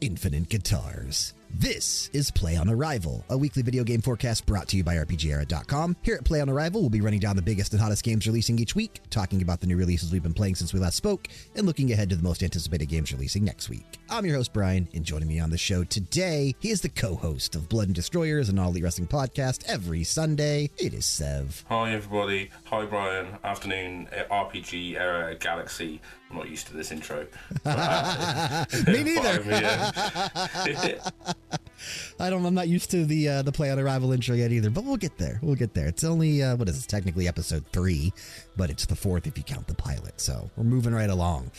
[0.00, 1.34] Infinite Guitars.
[1.56, 5.96] This is Play on Arrival, a weekly video game forecast brought to you by RPGera.com.
[6.02, 8.58] Here at Play on Arrival, we'll be running down the biggest and hottest games releasing
[8.58, 11.64] each week, talking about the new releases we've been playing since we last spoke, and
[11.64, 13.86] looking ahead to the most anticipated games releasing next week.
[14.10, 17.14] I'm your host, Brian, and joining me on the show today, he is the co
[17.14, 20.70] host of Blood and Destroyers, an All Elite Wrestling podcast every Sunday.
[20.76, 21.64] It is Sev.
[21.68, 22.50] Hi, everybody.
[22.64, 23.28] Hi, Brian.
[23.44, 26.00] Afternoon, eh, RPG Era Galaxy.
[26.30, 27.20] I'm not used to this intro.
[28.86, 29.42] Me neither.
[29.44, 29.64] But
[30.54, 31.00] I'm here.
[32.18, 32.44] I don't.
[32.44, 34.96] I'm not used to the uh, the play on arrival intro yet either, but we'll
[34.96, 35.38] get there.
[35.42, 35.86] We'll get there.
[35.86, 36.86] It's only uh, what is this?
[36.86, 38.12] Technically episode three,
[38.56, 40.20] but it's the fourth if you count the pilot.
[40.20, 41.50] So we're moving right along.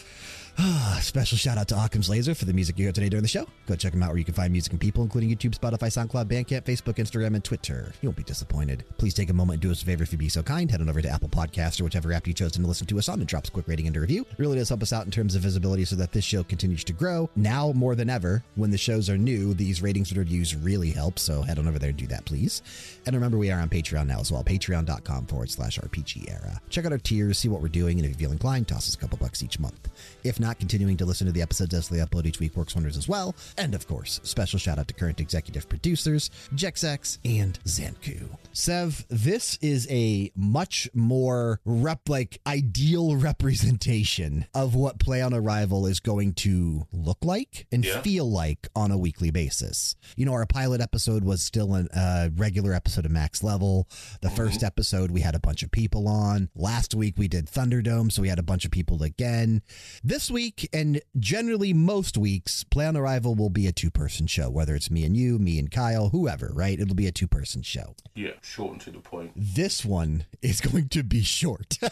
[1.01, 3.45] Special shout out to Occam's Laser for the music you heard today during the show.
[3.67, 6.25] Go check them out where you can find music and people, including YouTube, Spotify, SoundCloud,
[6.25, 7.91] Bandcamp, Facebook, Instagram, and Twitter.
[8.01, 8.85] You won't be disappointed.
[8.97, 10.71] Please take a moment and do us a favor if you'd be so kind.
[10.71, 13.09] Head on over to Apple Podcasts or whichever app you chose to listen to us
[13.09, 14.21] on and drop us a quick rating and a review.
[14.21, 16.85] It really does help us out in terms of visibility so that this show continues
[16.85, 17.29] to grow.
[17.35, 21.19] Now more than ever, when the shows are new, these ratings and reviews really help.
[21.19, 22.61] So head on over there and do that, please.
[23.05, 24.43] And remember, we are on Patreon now as well.
[24.43, 26.61] Patreon.com forward slash RPG era.
[26.69, 28.95] Check out our tiers, see what we're doing, and if you feel inclined, toss us
[28.95, 29.89] a couple bucks each month.
[30.23, 32.97] If not, continuing to listen to the episodes as they upload each week works wonders
[32.97, 33.35] as well.
[33.57, 38.27] And of course, special shout out to current executive producers, Jexak and Xancu.
[38.53, 45.87] Sev, this is a much more rep like ideal representation of what Play on Arrival
[45.87, 48.01] is going to look like and Yeah.
[48.01, 49.95] feel like on a weekly basis.
[50.15, 53.87] You know, our pilot episode was still a uh, regular episode of Max Level.
[54.21, 56.49] The first episode, we had a bunch of people on.
[56.55, 59.61] Last week, we did Thunderdome, so we had a bunch of people again.
[60.03, 64.49] This week, and generally most weeks, Play on Arrival will be a two person show,
[64.49, 66.77] whether it's me and you, me and Kyle, whoever, right?
[66.77, 67.95] It'll be a two person show.
[68.15, 69.31] yeah, short and to the point.
[69.33, 71.77] This one is going to be short,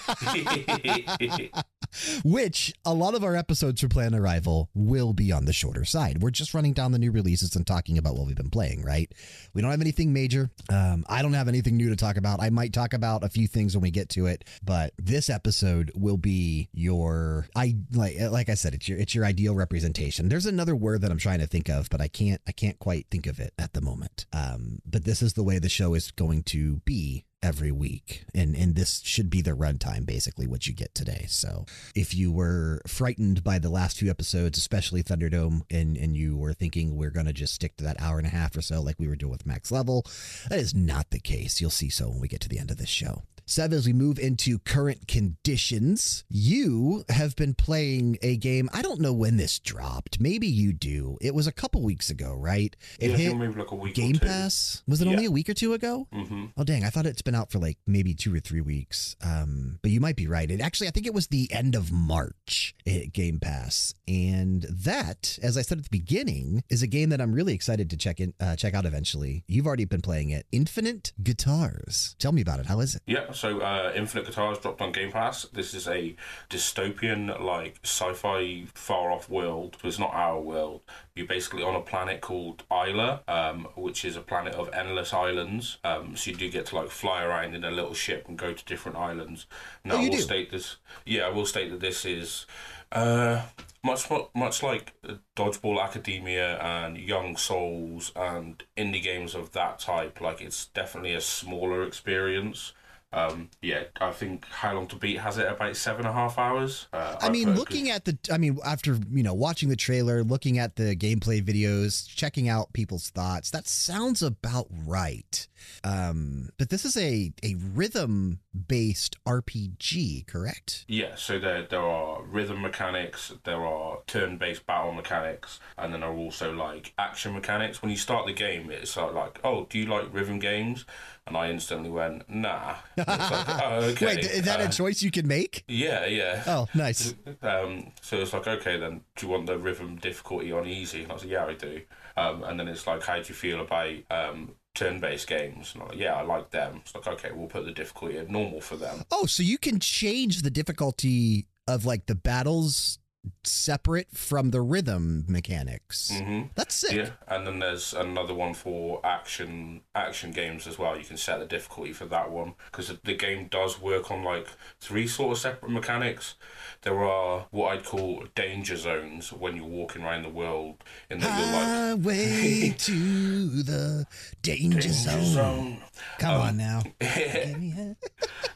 [2.25, 5.85] which a lot of our episodes for Play on Arrival will be on the shorter
[5.85, 6.21] side.
[6.21, 9.09] We're just running down the new releases and talking about what we've been playing, right?
[9.53, 10.51] We don't have anything major.
[10.69, 12.41] Um, I don't have anything new to talk about.
[12.41, 15.93] I might talk about a few things when we get to it, but this episode
[15.95, 20.27] will be your I like like I said, it's your it's your ideal representation.
[20.27, 23.07] There's another word that I'm trying to think of, but I can't I can't quite
[23.09, 24.25] think of it at the moment.
[24.33, 28.55] Um, but this is the way the show is going to be every week and
[28.55, 32.81] and this should be the runtime basically what you get today so if you were
[32.87, 37.25] frightened by the last few episodes especially thunderdome and and you were thinking we're going
[37.25, 39.31] to just stick to that hour and a half or so like we were doing
[39.31, 40.05] with max level
[40.49, 42.77] that is not the case you'll see so when we get to the end of
[42.77, 48.69] this show Sev, as we move into current conditions, you have been playing a game.
[48.73, 50.17] I don't know when this dropped.
[50.21, 51.17] Maybe you do.
[51.19, 52.73] It was a couple weeks ago, right?
[53.01, 54.17] It yeah, hit maybe like a week Game.
[54.17, 54.81] Pass.
[54.87, 55.11] Was it Yeah.
[55.11, 56.07] only a week or two ago?
[56.13, 56.45] Mm-hmm.
[56.55, 56.85] Oh dang!
[56.85, 59.15] I thought it's been out for like maybe two or three weeks.
[59.23, 60.49] Um, but you might be right.
[60.49, 62.75] It actually, I think it was the end of March.
[62.85, 67.21] It Game Pass, and that, as I said at the beginning, is a game that
[67.21, 69.43] I'm really excited to check in, uh, check out eventually.
[69.47, 70.45] You've already been playing it.
[70.51, 72.15] Infinite Guitars.
[72.19, 72.65] Tell me about it.
[72.65, 73.01] How is it?
[73.05, 75.43] Yeah, so uh, Infinite Guitars dropped on Game Pass.
[75.53, 76.15] This is a
[76.49, 79.77] dystopian, like sci-fi, far-off world.
[79.81, 80.81] So it's not our world.
[81.15, 85.77] You're basically on a planet called Isla, um, which is a planet of endless islands.
[85.83, 88.51] Um, so you do get to like fly around in a little ship and go
[88.51, 89.45] to different islands.
[89.85, 90.17] Now, Oh, I will do?
[90.21, 90.77] state this.
[91.05, 92.47] Yeah, I will state that this is.
[92.91, 93.43] Uh,
[93.83, 94.93] much much like
[95.35, 101.21] Dodgeball Academia and Young Souls and indie games of that type, like it's definitely a
[101.21, 102.73] smaller experience.
[103.13, 106.39] Um, yeah, I think How Long to Beat has it about seven and a half
[106.39, 106.87] hours.
[106.91, 110.57] Uh, I mean, looking at the, I mean, after, you know, watching the trailer, looking
[110.57, 115.47] at the gameplay videos, checking out people's thoughts, that sounds about right.
[115.83, 120.85] Um, but this is a, a rhythm based RPG, correct?
[120.87, 126.09] Yeah, so there there are rhythm mechanics, there are turn-based battle mechanics, and then there
[126.09, 127.81] are also like action mechanics.
[127.81, 130.85] When you start the game, it's like, oh, do you like rhythm games?
[131.25, 132.75] And I instantly went, nah.
[132.97, 133.19] It's like,
[133.63, 134.05] oh, okay.
[134.07, 135.63] Wait, is that uh, a choice you can make?
[135.69, 136.43] Yeah, yeah.
[136.47, 137.13] Oh, nice.
[137.41, 141.03] Um, so it's like, okay, then do you want the rhythm difficulty on easy?
[141.03, 141.81] And I was like, yeah, I do.
[142.15, 145.73] Um, and then it's like, how do you feel about um, turn-based games?
[145.73, 146.81] And I'm like, yeah, I like them.
[146.83, 149.03] It's like, okay, we'll put the difficulty at normal for them.
[149.11, 152.99] Oh, so you can change the difficulty of like the battles
[153.43, 156.11] separate from the rhythm mechanics.
[156.13, 156.93] hmm That's sick.
[156.95, 160.97] Yeah, and then there's another one for action action games as well.
[160.97, 164.47] You can set the difficulty for that one because the game does work on like
[164.79, 166.35] three sort of separate mechanics.
[166.81, 171.39] There are what I'd call danger zones when you're walking around the world in that
[171.39, 174.05] you're like Highway to the
[174.41, 175.23] danger, danger zone.
[175.23, 175.77] zone.
[176.19, 176.81] Come on now.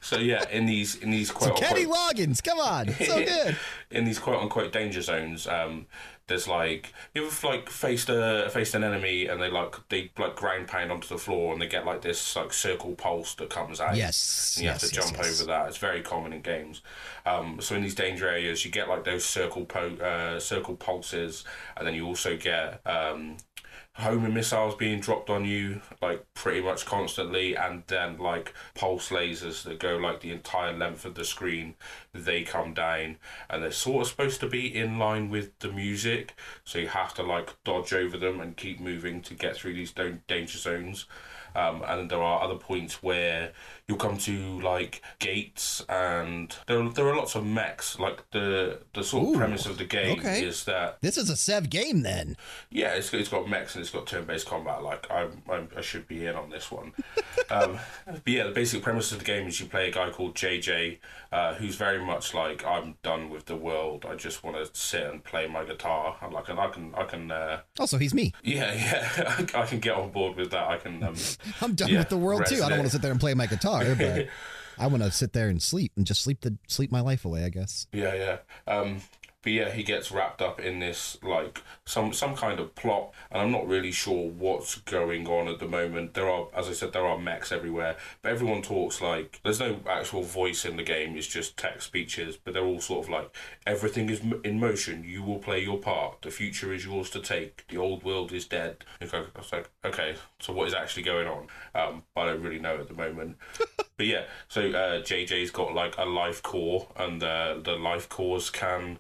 [0.08, 2.88] So yeah, in these in these quote Kenny unquote Loggins, come on.
[2.94, 3.58] So good.
[3.92, 5.48] in these quote unquote danger zones.
[5.48, 5.86] Um,
[6.28, 10.38] there's like you ever like faced a faced an enemy and they like they like
[10.38, 13.82] ground pound onto the floor and they get like this like circle pulse that comes
[13.82, 13.98] out.
[13.98, 15.42] Yes, and you yes, have to yes, jump yes.
[15.42, 15.68] over that.
[15.68, 16.84] It's very common in games.
[17.26, 21.44] Um, so in these danger areas, you get like those circle po- uh, circle pulses,
[21.76, 23.36] and then you also get um,
[23.98, 29.64] homing missiles being dropped on you like pretty much constantly and then like pulse lasers
[29.64, 31.74] that go like the entire length of the screen
[32.14, 33.18] they come down
[33.50, 37.14] and they're sort of supposed to be in line with the music so you have
[37.16, 41.06] to like dodge over them and keep moving to get through these dan- danger zones.
[41.56, 43.52] Um, and there are other points where
[43.88, 49.02] you'll come to like gates and there, there are lots of mechs like the the
[49.04, 50.44] sort of premise of the game okay.
[50.44, 52.36] is that This is a Sev game then.
[52.70, 54.84] yeah, it's, it's got mechs and it's got turn-based combat.
[54.84, 56.92] Like I, I, I should be in on this one.
[57.50, 60.36] um, but yeah, the basic premise of the game is you play a guy called
[60.36, 60.98] JJ,
[61.32, 64.06] uh, who's very much like I'm done with the world.
[64.10, 66.18] I just want to sit and play my guitar.
[66.22, 68.34] And like, and I can, I can, uh, Also, he's me.
[68.44, 68.74] yeah,
[69.20, 70.68] yeah, I can get on board with that.
[70.68, 71.02] I can.
[71.04, 71.16] Um,
[71.62, 72.62] I'm done Yeah, with the world too.
[72.64, 74.28] I don't want to sit there and play my guitar, but
[74.80, 77.44] I want to sit there and sleep and just sleep the sleep my life away.
[77.44, 77.88] I guess.
[77.92, 78.38] Yeah, yeah.
[78.72, 79.02] Um,
[79.48, 83.42] but yeah, he gets wrapped up in this like some some kind of plot, and
[83.42, 86.16] I'm not really sure what's going on at the moment.
[86.16, 89.80] There are, as I said, there are mechs everywhere, but everyone talks like there's no
[89.90, 91.16] actual voice in the game.
[91.16, 93.34] It's just text speeches, but they're all sort of like
[93.66, 95.06] everything is m- in motion.
[95.06, 96.24] You will play your part.
[96.24, 97.66] The future is yours to take.
[97.70, 98.84] The old world is dead.
[99.00, 101.48] I was like, okay, so what is actually going on?
[101.74, 103.38] Um, I don't really know at the moment.
[103.98, 108.52] But yeah, so uh, JJ's got like a life core, and uh, the life cores
[108.52, 109.00] can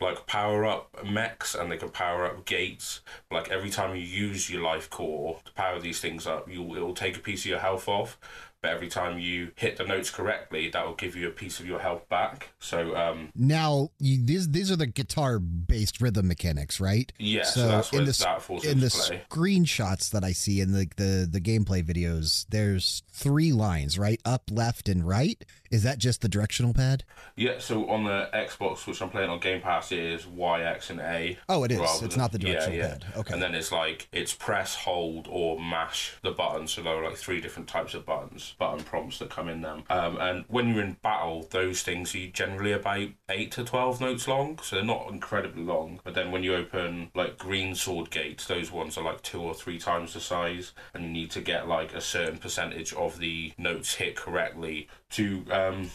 [0.00, 3.00] like power up mechs and they can power up gates.
[3.30, 6.94] Like every time you use your life core to power these things up, you it'll
[6.94, 8.18] take a piece of your health off.
[8.62, 11.66] But every time you hit the notes correctly, that will give you a piece of
[11.66, 12.50] your health back.
[12.58, 17.12] So um, Now, you, these these are the guitar based rhythm mechanics, right?
[17.18, 19.22] yeah, so, that's in the in into the play.
[19.30, 24.20] screenshots that I see in the, the the gameplay videos, there's three lines, right?
[24.24, 25.44] Up, left, and right.
[25.70, 27.04] Is that just the directional pad?
[27.36, 30.90] Yeah, so on the Xbox, which I'm playing on Game Pass, it is Y, X,
[30.90, 31.38] and A.
[31.48, 31.80] Oh, it is.
[31.80, 32.88] It's than- not the yeah, directional yeah.
[32.88, 33.04] pad.
[33.16, 33.32] Okay.
[33.34, 36.72] And then it's like it's press, hold, or mash the buttons.
[36.72, 39.84] So there are like three different types of buttons, button prompts that come in them.
[39.90, 44.28] Um, and when you're in battle, those things are generally about eight to twelve notes
[44.28, 46.00] long, so they're not incredibly long.
[46.04, 49.54] But then when you open like green sword gates, those ones are like two or
[49.54, 53.52] three times the size, and you need to get like a certain percentage of the
[53.58, 55.90] notes hit correctly to um,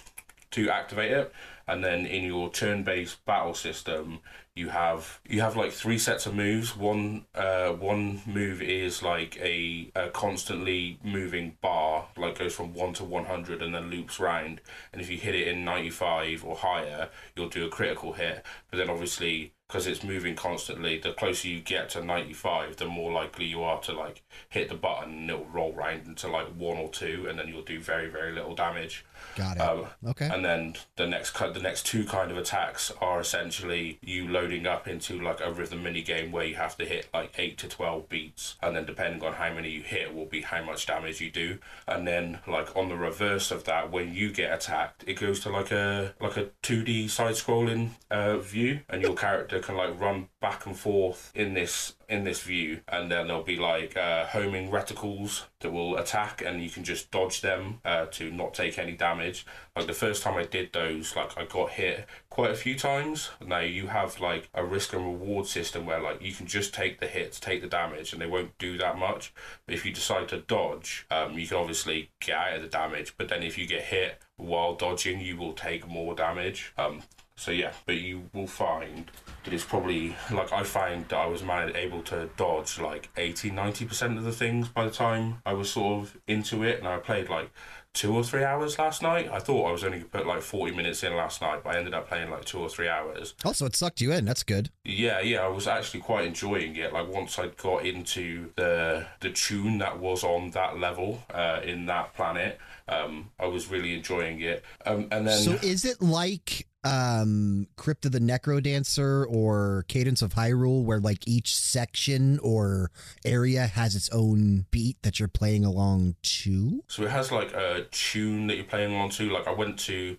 [0.52, 1.34] to activate it.
[1.68, 4.20] And then in your turn-based battle system
[4.54, 6.76] you have you have like three sets of moves.
[6.76, 12.94] One uh one move is like a, a constantly moving bar like goes from 1
[12.96, 14.60] to 100 and then loops round.
[14.92, 18.44] And if you hit it in 95 or higher you'll do a critical hit.
[18.70, 23.10] But then obviously because it's moving constantly the closer you get to 95 the more
[23.10, 26.76] likely you are to like hit the button and it'll roll round into like one
[26.76, 29.62] or two and then you'll do very very little damage Got it.
[29.62, 30.30] um, okay.
[30.32, 34.88] and then the next the next two kind of attacks are essentially you loading up
[34.88, 38.10] into like a rhythm mini game where you have to hit like eight to twelve
[38.10, 41.32] beats, and then depending on how many you hit will be how much damage you
[41.32, 41.60] do.
[41.88, 45.50] And then like on the reverse of that, when you get attacked, it goes to
[45.50, 50.00] like a like a two D side scrolling uh, view, and your character can like
[50.00, 54.26] run back and forth in this in this view, and then there'll be like uh,
[54.26, 58.78] homing reticles that will attack, and you can just dodge them uh, to not take
[58.78, 59.46] any damage.
[59.76, 63.30] Like the first time I did those, like I got hit quite a few times.
[63.46, 67.00] Now you have like a risk and reward system where like you can just take
[67.00, 69.34] the hits, take the damage, and they won't do that much.
[69.66, 73.16] But if you decide to dodge, um, you can obviously get out of the damage.
[73.18, 76.74] But then if you get hit while dodging, you will take more damage.
[76.78, 77.04] Um,
[77.42, 79.10] so yeah, but you will find
[79.44, 83.50] that it's probably like I found that I was man- able to dodge like 80
[83.50, 86.98] 90% of the things by the time I was sort of into it and I
[86.98, 87.50] played like
[87.94, 89.28] two or three hours last night.
[89.32, 91.96] I thought I was only put like 40 minutes in last night, but I ended
[91.96, 93.34] up playing like two or three hours.
[93.44, 94.24] Also, it sucked you in.
[94.26, 94.70] That's good.
[94.86, 96.94] Yeah, yeah, I was actually quite enjoying it.
[96.94, 101.88] Like once I got into the the tune that was on that level uh, in
[101.88, 104.64] that planet, um, I was really enjoying it.
[104.86, 110.34] Um, and then So is it like um Crypt of the NecroDancer or Cadence of
[110.34, 112.92] Hyrule where like each section or
[113.24, 116.84] area has its own beat that you're playing along to?
[116.88, 119.30] So it has like a tune that you're playing along to.
[119.30, 120.18] Like I went to,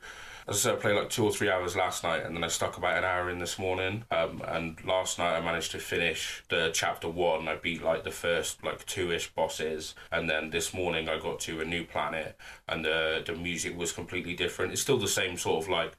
[0.48, 2.48] as I said, I played like two or three hours last night, and then I
[2.48, 4.04] stuck about an hour in this morning.
[4.10, 7.48] Um, and last night I managed to finish the chapter one.
[7.48, 11.60] I beat like the first like two-ish bosses, and then this morning I got to
[11.60, 12.36] a new planet,
[12.68, 14.72] and the the music was completely different.
[14.72, 15.96] It's still the same sort of like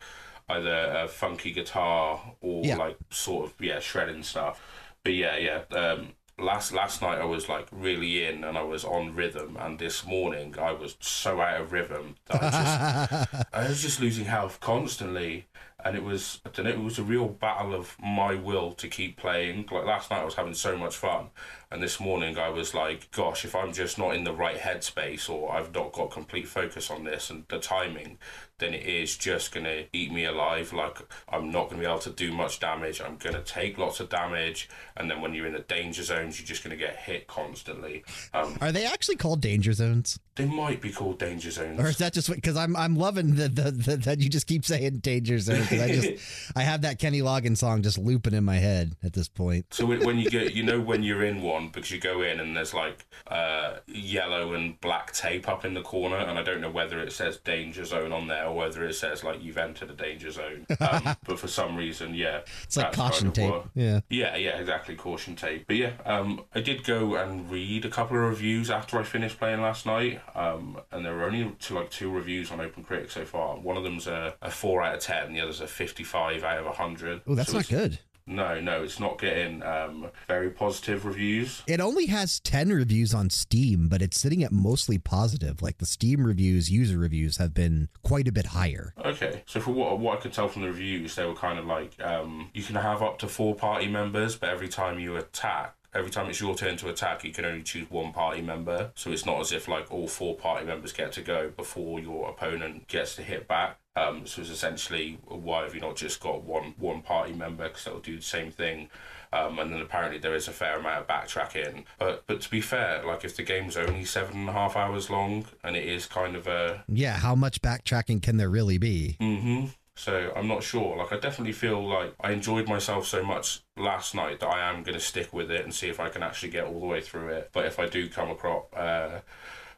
[0.49, 2.77] either a funky guitar or Yeah.
[2.77, 4.61] like sort of yeah shredding stuff.
[5.03, 5.61] But yeah, yeah.
[5.77, 9.77] Um, last last night I was like really in and I was on rhythm, and
[9.79, 14.25] this morning I was so out of rhythm that I just I was just losing
[14.25, 15.47] health constantly,
[15.83, 16.71] and it was I don't know.
[16.71, 19.67] It was a real battle of my will to keep playing.
[19.71, 21.29] Like last night, I was having so much fun,
[21.71, 25.29] and this morning I was like, "Gosh, if I'm just not in the right headspace,
[25.29, 28.17] or I've not got complete focus on this and the timing,
[28.59, 30.71] then it is just gonna eat me alive.
[30.73, 30.99] Like
[31.29, 33.01] I'm not gonna be able to do much damage.
[33.01, 36.47] I'm gonna take lots of damage, and then when you're in the danger zones, you're
[36.47, 38.03] just gonna get hit constantly.
[38.33, 41.79] Um, Are they actually called danger zones, they might be called danger zones.
[41.79, 44.65] or is that just because I'm I'm loving the, the, the that you just keep
[44.65, 45.67] saying danger zone?
[45.77, 49.13] 'Cause I just I have that Kenny Loggins song just looping in my head at
[49.13, 49.65] this point.
[49.71, 52.55] So when, you get, you know, when you're in one because you go in and
[52.55, 56.69] there's like uh, yellow and black tape up in the corner, and I don't know
[56.71, 59.93] whether it says danger zone on there or whether it says like you've entered a
[59.93, 60.65] danger zone.
[60.83, 63.49] Um, but for some reason, yeah, It's like caution tape.
[63.49, 64.01] what- Yeah.
[64.09, 64.95] yeah, yeah, exactly.
[64.95, 65.65] Caution tape.
[65.65, 69.39] But yeah, um, I did go and read a couple of reviews after I finished
[69.39, 70.19] playing last night.
[70.35, 73.55] Um, and there were only two, like two reviews on OpenCritic so far.
[73.57, 75.31] One of them's a, a four out of ten.
[75.33, 77.21] The other's a fifty-five out of hundred.
[77.27, 77.99] Oh, that's So not good.
[78.25, 81.61] No, no, it's not getting um, very positive reviews.
[81.67, 85.61] It only has 10 reviews on Steam, but it's sitting at mostly positive.
[85.61, 88.93] Like the Steam reviews, user reviews have been quite a bit higher.
[89.03, 91.65] Okay, so for what what I could tell from the reviews, they were kind of
[91.65, 95.75] like um, you can have up to four party members, but every time you attack.
[95.93, 98.91] Every time it's your turn to attack, you can only choose one party member.
[98.95, 102.29] So it's not as if like all four party members get to go before your
[102.29, 103.77] opponent gets to hit back.
[103.95, 107.83] Um, so it's essentially why have you not just got one one party member because
[107.83, 108.89] they'll do the same thing.
[109.31, 111.85] Um, and then apparently there is a fair amount of backtracking.
[111.99, 115.11] But but to be fair, like if the game's only seven and a half hours
[115.11, 119.17] long and it is kind of a Yeah, how much backtracking can there really be?
[119.19, 120.97] Mm hmm So I'm not sure.
[120.97, 124.83] Like I definitely feel like I enjoyed myself so much last night that I am
[124.83, 127.01] going to stick with it and see if I can actually get all the way
[127.01, 127.49] through it.
[127.53, 129.21] But if I do come across uh,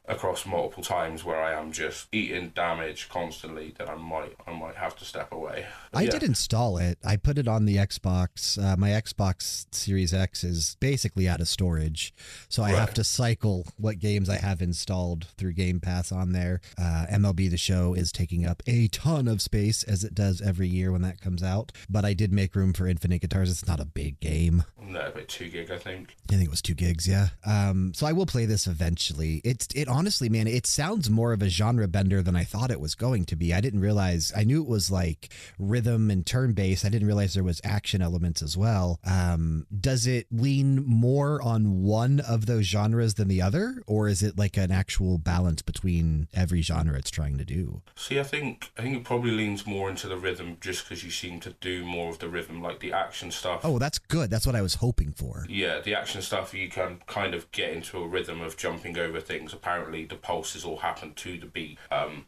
[0.08, 4.76] across multiple times where I am just eating damage constantly, that I might I might
[4.76, 5.66] have to step away.
[5.92, 6.12] But I yeah.
[6.12, 6.98] did install it.
[7.04, 8.62] I put it on the Xbox.
[8.62, 12.14] Uh, my Xbox Series X is basically out of storage,
[12.50, 16.62] so I have to cycle what games I have installed through Game Pass on there.
[16.78, 20.68] Uh, MLB The Show is taking up a ton of space as it does every
[20.68, 21.72] year when that comes out.
[21.90, 23.50] But I did make room for Infinite Guitars.
[23.52, 24.64] It's not a big game.
[24.82, 26.16] No, about two gig, I think.
[26.30, 27.30] I think it was two gigs, yeah.
[27.46, 29.42] Um, so I will play this eventually.
[29.44, 32.82] It's it honestly, man, it sounds more of a genre bender than I thought it
[32.82, 33.54] was going to be.
[33.54, 34.34] I didn't realize.
[34.36, 36.84] I knew it was like rhythm and turn based.
[36.86, 39.00] I didn't realize there was action elements as well.
[39.06, 44.22] Um, does it lean more on one of those genres than the other, or is
[44.22, 47.82] it like an actual balance between every genre it's trying to do?
[47.96, 51.12] See, I think I think it probably leans more into the rhythm just because you
[51.12, 53.62] seem to do more of the rhythm, like the action stuff.
[53.64, 54.30] Oh, that's good.
[54.30, 55.46] That's what I was hoping for.
[55.48, 59.22] Yeah, the action stuff you can kind of get into a rhythm of jumping over
[59.22, 59.54] things.
[59.54, 61.78] Apparently, the pulses all happen to the beat.
[61.92, 62.26] Um,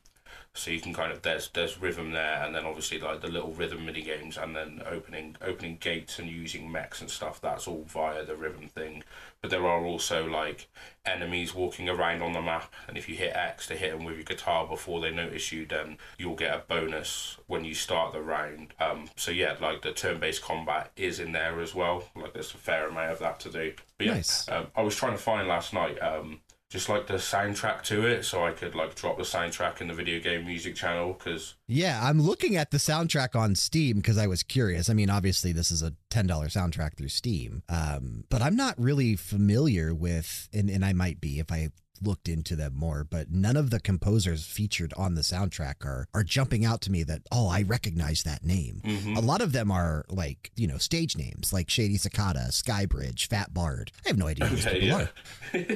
[0.54, 3.52] so you can kind of there's there's rhythm there, and then obviously like the little
[3.54, 7.40] rhythm mini games, and then opening opening gates and using mechs and stuff.
[7.40, 9.04] That's all via the rhythm thing.
[9.40, 10.68] But there are also like
[11.06, 14.16] enemies walking around on the map, and if you hit X to hit them with
[14.16, 18.22] your guitar before they notice you, then you'll get a bonus when you start the
[18.22, 18.74] round.
[18.80, 22.06] Um, so yeah, like the turn-based combat is in there as well.
[22.16, 23.74] Like there's a fair amount of that to do.
[24.00, 24.50] But yeah, Nice.
[24.50, 26.00] um, I was trying to find last night.
[26.02, 29.88] Um, just like the soundtrack to it, so I could like drop the soundtrack in
[29.88, 34.18] the video game music channel because Yeah, I'm looking at the soundtrack on Steam because
[34.18, 34.90] I was curious.
[34.90, 39.16] I mean, obviously, this is a $10 soundtrack through Steam, um, but I'm not really
[39.16, 41.70] familiar with, and, and I might be if I
[42.02, 46.24] looked into them more, but none of the composers featured on the soundtrack are, are
[46.24, 48.82] jumping out to me that, oh, I recognize that name.
[48.84, 49.18] Mhm.
[49.18, 53.54] A lot of them are like, you know, stage names like Shady Cicada, Skybridge, Fat
[53.54, 53.92] Bard.
[54.06, 55.06] I have no idea who these Okay, people yeah.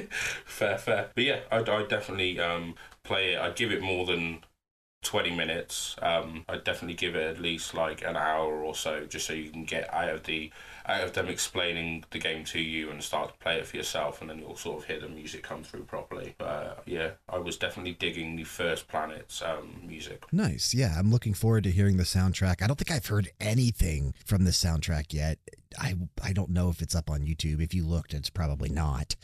[0.44, 1.10] fair, fair.
[1.14, 2.74] But yeah, I'd, I'd definitely um,
[3.04, 3.40] play it.
[3.40, 4.44] I'd give it more than
[5.02, 5.96] 20 minutes.
[6.00, 9.50] Um, I'd definitely give it at least like an hour or so, just so you
[9.50, 10.50] can get out of the
[10.86, 14.20] out of them explaining the game to you and start to play it for yourself,
[14.20, 16.34] and then you'll sort of hear the music come through properly.
[16.38, 20.24] But uh, yeah, I was definitely digging the first planet's um, music.
[20.32, 20.74] Nice.
[20.74, 22.62] Yeah, I'm looking forward to hearing the soundtrack.
[22.62, 25.38] I don't think I've heard anything from the soundtrack yet.
[25.78, 27.62] I I don't know if it's up on YouTube.
[27.62, 29.16] If you looked, it's probably not.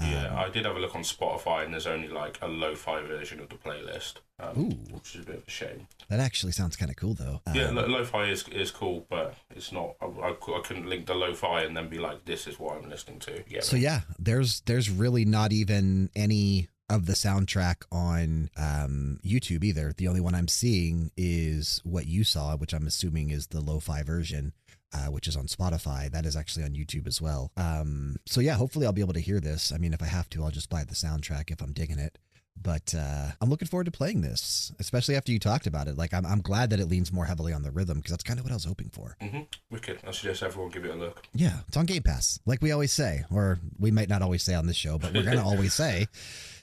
[0.00, 3.40] Yeah, I did have a look on Spotify, and there's only like a lo-fi version
[3.40, 5.86] of the playlist, um, which is a bit of a shame.
[6.08, 7.40] That actually sounds kind of cool, though.
[7.54, 9.94] Yeah, Um, lo- lo-fi is is cool, but it's not.
[10.00, 12.88] I, I, I couldn't link the lo-fi and then be like, "This is what I'm
[12.88, 18.50] listening to." Yeah, so yeah, there's there's really not even any of the soundtrack on
[18.56, 19.94] um, YouTube either.
[19.96, 24.02] The only one I'm seeing is what you saw, which I'm assuming is the lo-fi
[24.02, 24.52] version.
[24.94, 26.10] Uh, which is on Spotify.
[26.10, 27.50] That is actually on YouTube as well.
[27.56, 29.72] Um, so yeah, hopefully I'll be able to hear this.
[29.72, 32.18] I mean, if I have to, I'll just buy the soundtrack if I'm digging it.
[32.60, 35.96] But uh, I'm looking forward to playing this, especially after you talked about it.
[35.96, 38.38] Like, I'm, I'm glad that it leans more heavily on the rhythm because that's kind
[38.38, 39.16] of what I was hoping for.
[39.20, 39.40] Mm-hmm.
[39.70, 40.00] Wicked.
[40.06, 41.26] I suggest everyone give it a look.
[41.34, 44.54] Yeah, it's on Game Pass, like we always say, or we might not always say
[44.54, 46.06] on this show, but we're gonna always say,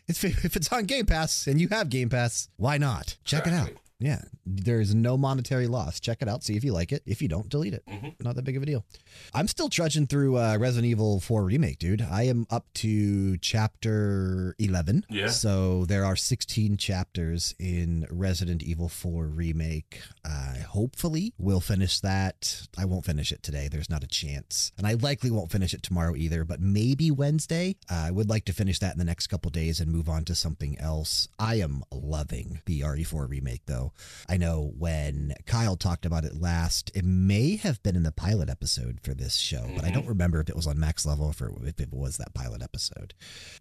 [0.08, 3.54] it's if it's on Game Pass and you have Game Pass, why not check it
[3.54, 3.72] out?
[4.02, 6.00] Yeah, there's no monetary loss.
[6.00, 7.04] Check it out, see if you like it.
[7.06, 7.84] If you don't, delete it.
[7.86, 8.16] Mhm.
[8.24, 8.86] Not that big of a deal.
[9.34, 12.02] I'm still trudging through uh, Resident Evil 4 remake, dude.
[12.02, 15.06] I am up to chapter 11.
[15.10, 15.28] Yeah.
[15.28, 20.02] So there are 16 chapters in Resident Evil 4 remake.
[20.24, 22.68] Uh, hopefully, we'll finish that.
[22.78, 23.68] I won't finish it today.
[23.68, 26.46] There's not a chance, and I likely won't finish it tomorrow either.
[26.46, 27.76] But maybe Wednesday.
[27.92, 30.24] Uh, I would like to finish that in the next couple days and move on
[30.26, 31.28] to something else.
[31.38, 33.89] I am loving the RE4 remake, though.
[34.28, 38.50] I know when Kyle talked about it last, it may have been in the pilot
[38.50, 41.30] episode for this show, but I don't remember if it was on max level or
[41.32, 43.14] if it- if it was that pilot episode.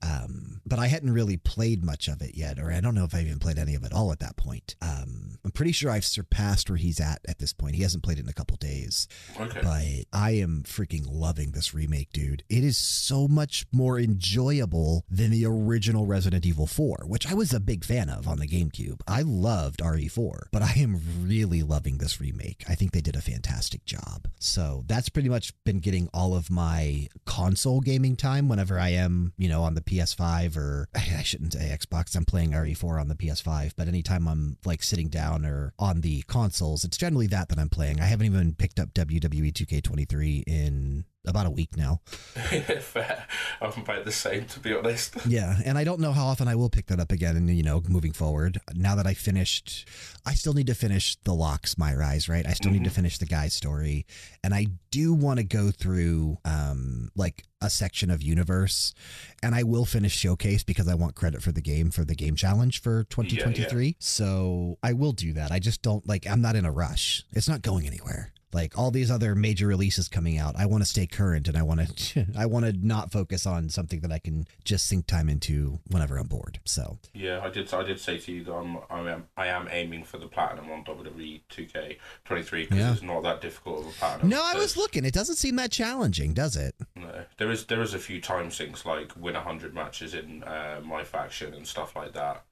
[0.03, 3.15] Um, but I hadn't really played much of it yet, or I don't know if
[3.15, 4.75] I even played any of it all at that point.
[4.81, 7.75] Um, I'm pretty sure I've surpassed where he's at at this point.
[7.77, 9.07] He hasn't played it in a couple days,
[9.39, 9.61] Okay.
[9.63, 12.45] but I am freaking loving this remake, dude.
[12.49, 17.53] It is so much more enjoyable than the original Resident Evil 4, which I was
[17.53, 19.01] a big fan of on the GameCube.
[19.07, 20.18] I loved RE4,
[20.53, 22.65] but I am really loving this remake.
[22.69, 24.29] I think they did a fantastic job.
[24.39, 29.33] So that's pretty much been getting all of my console gaming time whenever I am,
[29.39, 32.17] you know, on the PS5 or I shouldn't say Xbox.
[32.17, 36.23] I'm playing RE4 on the PS5, but anytime I'm like sitting down or on the
[36.23, 38.01] consoles, it's generally that that I'm playing.
[38.01, 42.01] I haven't even picked up WWE 2K23 in about a week now.
[42.07, 43.27] Fair.
[43.61, 45.17] I'm about the same, to be honest.
[45.29, 47.37] Yeah, and I don't know how often I will pick that up again.
[47.37, 49.87] And you know, moving forward, now that I finished,
[50.25, 52.47] I still need to finish the locks, my rise, right?
[52.47, 54.07] I still need to finish the guy's story,
[54.43, 58.95] and I do want to go through um like a section of universe,
[59.43, 62.37] and I will finish showcase because I want credit for the game for the game
[62.37, 63.97] challenge for 2023.
[63.99, 65.53] So I will do that.
[65.53, 66.27] I just don't like.
[66.27, 67.25] I'm not in a rush.
[67.33, 70.89] It's not going anywhere like all these other major releases coming out i want to
[70.89, 74.19] stay current and i want to i want to not focus on something that i
[74.19, 77.73] can just sink time into whenever i'm bored so Yeah, I did.
[77.75, 80.71] I did say to you that I'm, I am, I am aiming for the platinum
[80.71, 82.93] on WWE 2K23 because Yeah.
[82.93, 84.29] it's not that difficult of a platinum.
[84.31, 87.83] no i was looking it doesn't seem that challenging does it No, there is there
[87.83, 91.95] is a few time sinks like win hundred matches in uh, my faction and stuff
[91.97, 92.45] like that.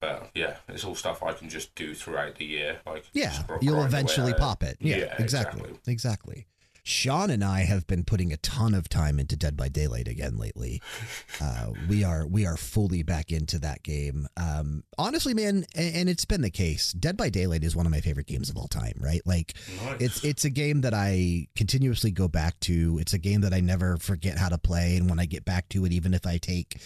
[0.00, 2.80] But yeah, it's all stuff I can just do throughout the year.
[2.86, 5.92] Like yeah you'll eventually pop it yeah, Yeah, exactly exactly.
[5.92, 6.46] exactly
[6.82, 10.38] sean and i have been putting a ton of time into dead by daylight again
[10.38, 10.80] lately
[11.40, 16.08] uh, we are we are fully back into that game um, honestly man and, and
[16.08, 18.66] it's been the case dead by daylight is one of my favorite games of all
[18.66, 19.52] time right like
[19.84, 20.00] Nice.
[20.00, 22.98] It's it's a game that I continuously go back to.
[23.00, 25.68] It's a game that I never forget how to play, and when I get back
[25.70, 26.80] to it, even if I take,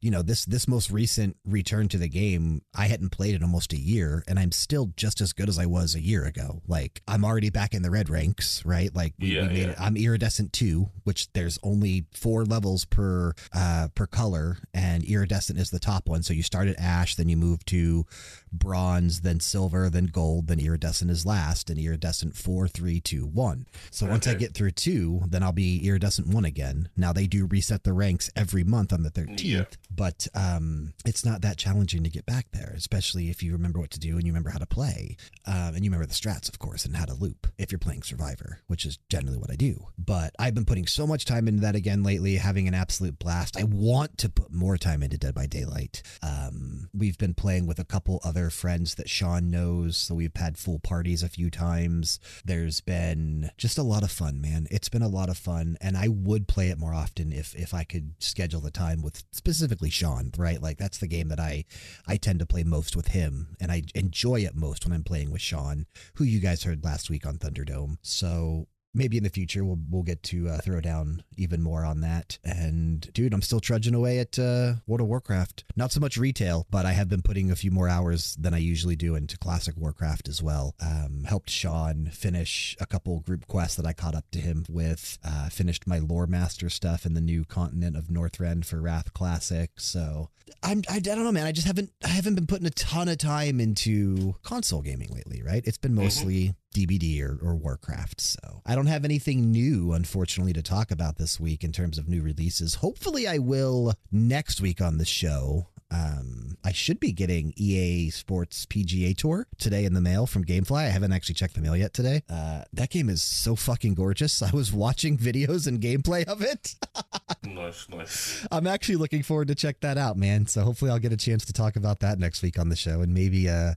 [0.00, 3.72] you know, this this most recent return to the game, I hadn't played it almost
[3.72, 6.62] a year, and I'm still just as good as I was a year ago.
[6.66, 8.94] Like I'm already back in the red ranks, right?
[8.94, 9.68] Like we, Yeah, we made yeah.
[9.70, 9.80] it.
[9.80, 15.70] I'm iridescent two, which there's only four levels per uh, per color, and iridescent is
[15.70, 16.22] the top one.
[16.22, 18.06] So you start at ash, then you move to
[18.52, 23.66] bronze, then silver, then gold, then iridescent is last, and iridescent four, three, two, one.
[23.90, 26.88] So once I get through two, then I'll be iridescent one again.
[26.96, 29.64] Now they do reset the ranks every month on the 13th, Yeah.
[29.90, 33.90] But um, it's not that challenging to get back there, especially if you remember what
[33.90, 35.16] to do and you remember how to play.
[35.46, 38.02] Um, and you remember the strats, of course, and how to loop if you're playing
[38.02, 39.88] Survivor, which is generally what I do.
[39.98, 43.56] But I've been putting so much time into that again lately, having an absolute blast.
[43.56, 46.02] I want to put more time into Dead by Daylight.
[46.22, 50.58] Um, we've been playing with a couple other friends that Sean knows, so we've had
[50.58, 52.20] full parties a few times.
[52.44, 54.66] There's been just a lot of fun, man.
[54.70, 57.72] It's been a lot of fun, and I would play it more often if if
[57.72, 60.60] I could schedule the time with specifically Sean, right?
[60.62, 61.64] Like that's the game that I
[62.06, 65.32] I tend to play most with him, and I enjoy it most when I'm playing
[65.32, 67.96] with Sean, who you guys heard last week on Thunderdome.
[68.02, 72.00] So maybe in the future we'll we'll get to uh, throw down even more on
[72.00, 72.38] that.
[72.44, 75.64] And dude, I'm still trudging away at uh, World of Warcraft.
[75.76, 78.58] Not so much retail, but I have been putting a few more hours than I
[78.58, 80.74] usually do into classic Warcraft as well.
[80.80, 85.18] Um, helped Sean finish a couple group quests that I caught up to him with.
[85.24, 89.70] Uh, finished my lore master stuff in the new continent of Northrend for Wrath Classic.
[89.78, 90.30] So
[90.62, 91.46] I'm I, I don't know, man.
[91.46, 95.42] I just haven't I haven't been putting a ton of time into console gaming lately,
[95.42, 95.62] right?
[95.64, 98.20] It's been mostly DBD or, or Warcraft.
[98.20, 102.08] So I don't have anything new, unfortunately, to talk about this week in terms of
[102.08, 102.76] new releases.
[102.76, 105.68] Hopefully, I will next week on the show.
[105.90, 110.84] Um, I should be getting EA Sports PGA Tour today in the mail from GameFly.
[110.84, 112.22] I haven't actually checked the mail yet today.
[112.28, 114.42] Uh, that game is so fucking gorgeous.
[114.42, 116.76] I was watching videos and gameplay of it.
[117.44, 118.46] nice, nice.
[118.52, 120.46] I'm actually looking forward to check that out, man.
[120.46, 123.00] So hopefully I'll get a chance to talk about that next week on the show,
[123.00, 123.74] and maybe uh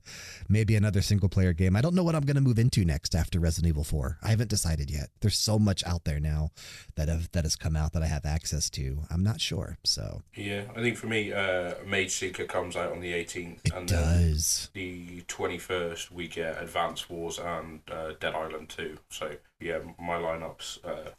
[0.49, 1.75] maybe another single player game.
[1.75, 4.19] I don't know what I'm going to move into next after Resident Evil 4.
[4.21, 5.09] I haven't decided yet.
[5.21, 6.51] There's so much out there now
[6.95, 8.99] that have that has come out that I have access to.
[9.09, 9.77] I'm not sure.
[9.83, 11.75] So yeah, I think for me, uh,
[12.11, 14.69] Seeker comes out on the 18th, it and does.
[14.73, 18.97] the 21st we get Advance Wars and uh, Dead Island 2.
[19.09, 20.83] So yeah, my lineups.
[20.85, 21.11] Uh,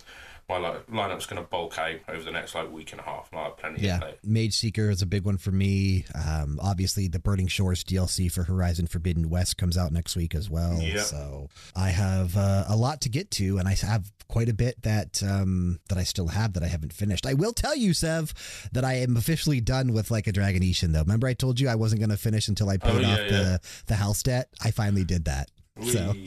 [0.49, 3.29] my li- lineup's going to bulk out over the next like week and a half.
[3.33, 4.11] And I have plenty Yeah.
[4.23, 6.05] Mage Seeker is a big one for me.
[6.15, 10.51] Um, obviously, the Burning Shores DLC for Horizon Forbidden West comes out next week as
[10.51, 10.79] well.
[10.81, 11.03] Yeah.
[11.03, 14.81] So I have uh, a lot to get to, and I have quite a bit
[14.83, 17.27] that um, that I still have that I haven't finished.
[17.27, 18.35] I will tell you, Sev,
[18.73, 20.93] that I am officially done with like a Dragon Ishin.
[20.93, 23.13] Though, remember I told you I wasn't going to finish until I paid Oh, yeah,
[23.13, 23.27] off yeah.
[23.31, 24.49] the the house debt.
[24.63, 25.49] I finally did that.
[25.83, 26.15] So.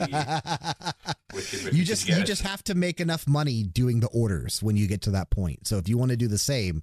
[1.34, 1.76] Wicked, wicked.
[1.76, 5.02] you just you just have to make enough money doing the orders when you get
[5.02, 5.66] to that point.
[5.66, 6.82] So if you want to do the same,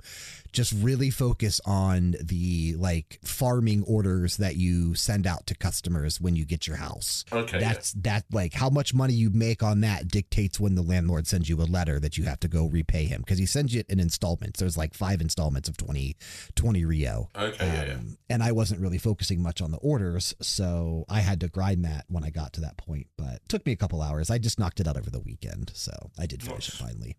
[0.51, 6.36] just really focus on the like farming orders that you send out to customers when
[6.36, 7.25] you get your house.
[7.32, 11.28] Okay, That's that like how much money you make on that dictates when the landlord
[11.28, 13.82] sends you a letter that you have to go repay him because he sends you
[13.82, 14.60] it in installments.
[14.60, 16.15] There's like five installments of 20
[16.56, 17.30] 20 ryo.
[17.36, 17.93] Okay, yeah, yeah.
[17.93, 21.84] Um, and I wasn't really focusing much on the orders, so I had to grind
[21.86, 23.08] that when I got to that point.
[23.18, 24.30] But it took me a couple hours.
[24.30, 27.15] I just knocked it out over the weekend, so I did finish it finally.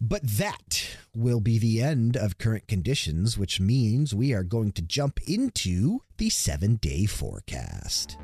[0.00, 4.82] But that will be the end of current conditions, which means we are going to
[4.82, 8.18] jump into the seven day forecast.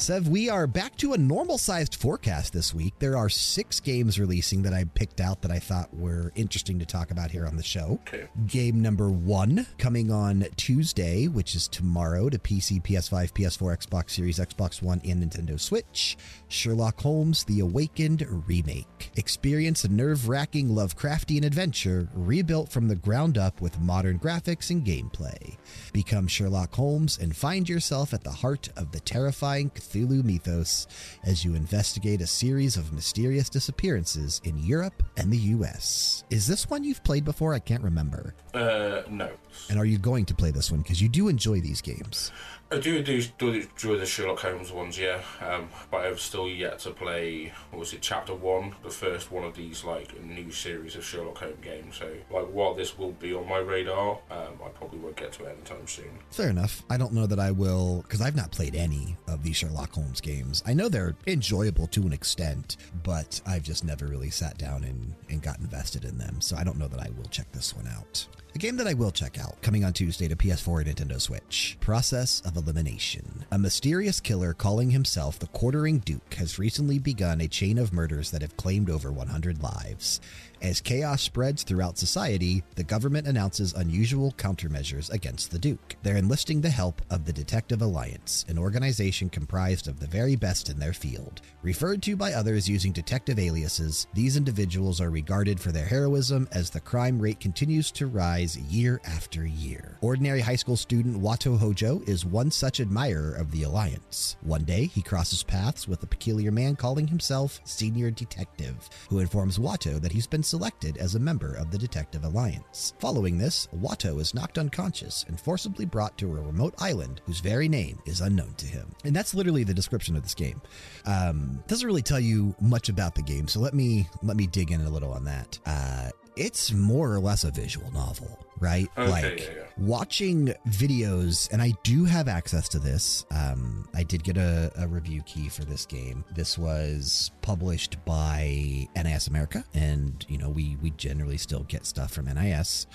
[0.00, 2.94] Sev, we are back to a normal sized forecast this week.
[3.00, 6.86] There are six games releasing that I picked out that I thought were interesting to
[6.86, 8.00] talk about here on the show.
[8.08, 8.26] Okay.
[8.46, 14.38] Game number one coming on Tuesday, which is tomorrow to PC, PS5, PS4, Xbox Series,
[14.38, 16.16] Xbox One, and Nintendo Switch.
[16.48, 19.10] Sherlock Holmes The Awakened Remake.
[19.16, 24.82] Experience a nerve wracking Lovecraftian adventure rebuilt from the ground up with modern graphics and
[24.82, 25.58] gameplay.
[25.92, 30.86] Become Sherlock Holmes and find yourself at the heart of the terrifying Cthulhu mythos
[31.24, 36.24] as you investigate a series of mysterious disappearances in Europe and the US.
[36.30, 37.54] Is this one you've played before?
[37.54, 38.34] I can't remember.
[38.54, 39.30] Uh, no.
[39.68, 40.80] And are you going to play this one?
[40.80, 42.30] Because you do enjoy these games.
[42.72, 45.22] I do do, do the Sherlock Holmes ones, yeah.
[45.40, 47.52] Um, but I've still yet to play.
[47.70, 48.00] What was it?
[48.00, 51.96] Chapter one, the first one of these like new series of Sherlock Holmes games.
[51.96, 55.46] So, like, while this will be on my radar, um, I probably won't get to
[55.46, 56.10] it anytime soon.
[56.30, 56.84] Fair enough.
[56.88, 60.20] I don't know that I will, because I've not played any of these Sherlock Holmes
[60.20, 60.62] games.
[60.64, 65.14] I know they're enjoyable to an extent, but I've just never really sat down and,
[65.28, 66.40] and got invested in them.
[66.40, 68.28] So I don't know that I will check this one out.
[68.52, 71.76] A game that I will check out coming on Tuesday to PS4 and Nintendo Switch
[71.78, 73.44] Process of Elimination.
[73.52, 78.32] A mysterious killer calling himself the Quartering Duke has recently begun a chain of murders
[78.32, 80.20] that have claimed over 100 lives.
[80.62, 85.96] As chaos spreads throughout society, the government announces unusual countermeasures against the Duke.
[86.02, 90.68] They're enlisting the help of the Detective Alliance, an organization comprised of the very best
[90.68, 91.40] in their field.
[91.62, 96.68] Referred to by others using detective aliases, these individuals are regarded for their heroism as
[96.68, 99.96] the crime rate continues to rise year after year.
[100.02, 104.36] Ordinary high school student Wato Hojo is one such admirer of the Alliance.
[104.42, 109.58] One day, he crosses paths with a peculiar man calling himself Senior Detective, who informs
[109.58, 112.92] Wato that he's been selected as a member of the Detective Alliance.
[112.98, 117.68] Following this, Wato is knocked unconscious and forcibly brought to a remote island whose very
[117.68, 118.92] name is unknown to him.
[119.04, 120.60] And that's literally the description of this game.
[121.06, 124.72] Um, doesn't really tell you much about the game, so let me let me dig
[124.72, 125.58] in a little on that.
[125.64, 128.88] Uh, it's more or less a visual novel, right?
[128.96, 129.62] Okay, like yeah, yeah.
[129.78, 133.24] watching videos, and I do have access to this.
[133.30, 136.24] Um, I did get a, a review key for this game.
[136.34, 142.12] This was published by NIS America, and you know we we generally still get stuff
[142.12, 142.86] from NIS.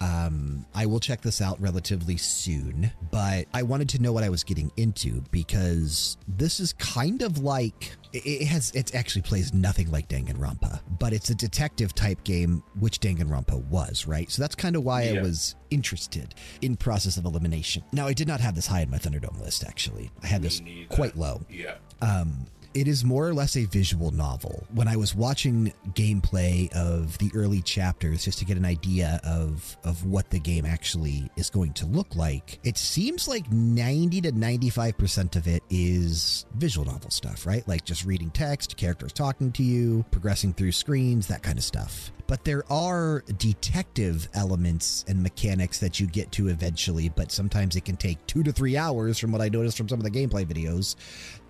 [0.00, 4.28] Um, I will check this out relatively soon, but I wanted to know what I
[4.28, 9.52] was getting into because this is kind of like it it has it actually plays
[9.52, 14.30] nothing like Danganronpa, but it's a detective type game, which Danganronpa was, right?
[14.30, 15.22] So that's kind of why I Yeah.
[15.22, 17.82] was interested in process of elimination.
[17.92, 20.10] Now I did not have this high in my Thunderdome list actually.
[20.22, 20.88] I had Me this neither.
[20.88, 21.42] quite low.
[21.50, 21.74] Yeah.
[22.00, 24.66] Um, it is more or less a visual novel.
[24.72, 29.76] When I was watching gameplay of the early chapters just to get an idea of
[29.84, 34.32] of what the game actually is going to look like, it seems like 90 to
[34.32, 37.66] 95% of it is visual novel stuff, right?
[37.66, 42.12] Like just reading text, characters talking to you, progressing through screens, that kind of stuff.
[42.28, 47.86] But there are detective elements and mechanics that you get to eventually, but sometimes it
[47.86, 50.44] can take two to three hours from what I noticed from some of the gameplay
[50.44, 50.94] videos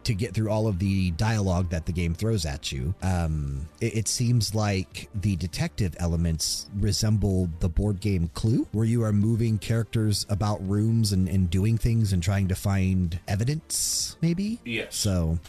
[0.04, 2.94] to get through all of the dialogue that the game throws at you.
[3.02, 9.02] Um, it, it, seems like the detective elements resemble the board game Clue, where you
[9.02, 14.60] are moving characters about rooms and, and doing things and trying to find evidence, maybe?
[14.64, 14.96] Yes.
[14.96, 15.40] So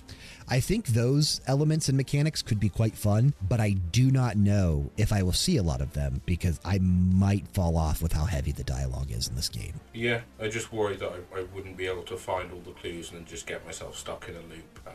[0.52, 4.90] I think those elements and mechanics could be quite fun, but I do not know
[4.98, 8.26] if I will see a lot of them because I might fall off with how
[8.26, 9.80] heavy the dialogue is in this game.
[9.94, 13.12] Yeah, I just worry that I, I wouldn't be able to find all the clues
[13.12, 14.80] and just get myself stuck in a loop.
[14.88, 14.94] Um,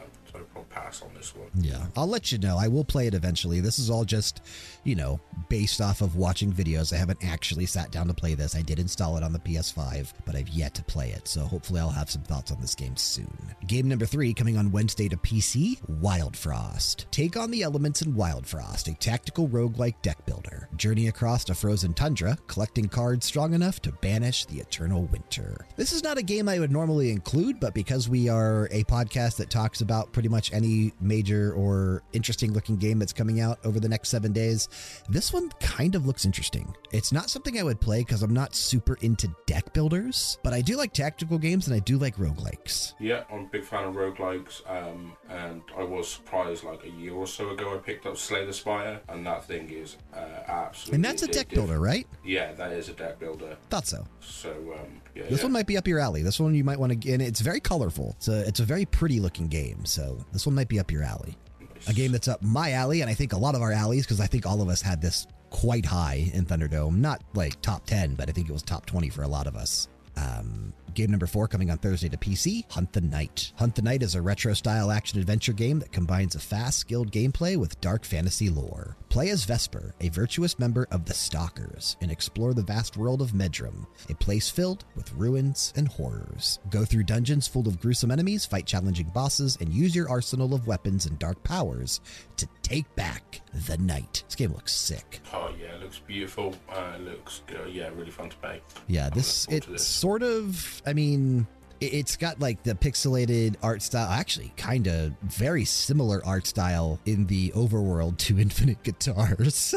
[0.56, 1.48] I'll pass on this one.
[1.54, 2.56] Yeah, I'll let you know.
[2.58, 3.60] I will play it eventually.
[3.60, 4.40] This is all just,
[4.84, 6.92] you know, based off of watching videos.
[6.92, 8.56] I haven't actually sat down to play this.
[8.56, 11.28] I did install it on the PS5, but I've yet to play it.
[11.28, 13.36] So hopefully I'll have some thoughts on this game soon.
[13.66, 17.06] Game number three coming on Wednesday to PC Wild Frost.
[17.10, 20.68] Take on the elements in Wild Frost, a tactical roguelike deck builder.
[20.76, 25.66] Journey across a frozen tundra, collecting cards strong enough to banish the eternal winter.
[25.76, 29.36] This is not a game I would normally include, but because we are a podcast
[29.36, 33.80] that talks about pretty much any major or interesting looking game that's coming out over
[33.80, 34.68] the next seven days,
[35.08, 36.74] this one kind of looks interesting.
[36.92, 40.60] It's not something I would play because I'm not super into deck builders, but I
[40.60, 42.94] do like tactical games and I do like roguelikes.
[42.98, 47.14] Yeah, I'm a big fan of roguelikes, um, and I was surprised like a year
[47.14, 50.96] or so ago I picked up Slay the Spire, and that thing is uh, absolutely.
[50.96, 51.28] And that's addictive.
[51.28, 52.06] a deck builder, right?
[52.24, 53.56] Yeah, that is a deck builder.
[53.70, 54.06] Thought so.
[54.20, 55.44] So um, yeah, this yeah.
[55.44, 56.22] one might be up your alley.
[56.22, 58.14] This one you might want to, and it's very colorful.
[58.16, 59.84] It's a it's a very pretty looking game.
[59.84, 61.36] So this one might be up your alley.
[61.60, 61.88] Nice.
[61.88, 64.20] A game that's up my alley, and I think a lot of our alleys because
[64.20, 66.96] I think all of us had this quite high in Thunderdome.
[66.96, 69.56] Not like top ten, but I think it was top twenty for a lot of
[69.56, 69.88] us.
[70.16, 73.52] Um, game number four coming on Thursday to PC Hunt the Night.
[73.56, 77.10] Hunt the Night is a retro style action adventure game that combines a fast, skilled
[77.10, 78.96] gameplay with dark fantasy lore.
[79.08, 83.30] Play as Vesper, a virtuous member of the Stalkers, and explore the vast world of
[83.32, 86.58] Medhram, a place filled with ruins and horrors.
[86.70, 90.66] Go through dungeons full of gruesome enemies, fight challenging bosses, and use your arsenal of
[90.66, 92.00] weapons and dark powers
[92.36, 94.24] to take back the night.
[94.26, 95.20] This game looks sick.
[95.32, 96.54] Oh yeah, it looks beautiful.
[96.68, 98.60] Uh, it looks uh, yeah, really fun to play.
[98.88, 99.86] Yeah, this it's this.
[99.86, 100.82] sort of.
[100.86, 101.46] I mean,
[101.80, 104.10] it's got like the pixelated art style.
[104.10, 109.74] Actually, kind of very similar art style in the overworld to Infinite Guitars.